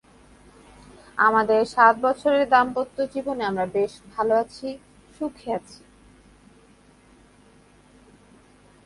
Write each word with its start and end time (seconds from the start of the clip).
আমাদের 1.17 1.61
সাত 1.65 1.95
বছরের 2.01 2.45
দাম্পত্য 2.49 2.97
জীবনে 3.13 3.43
আমরা 3.45 3.65
বেশ 3.65 3.91
ভালো 4.15 4.33
আছি, 4.35 4.67
সুখে 5.19 5.49
আছি। 5.53 5.81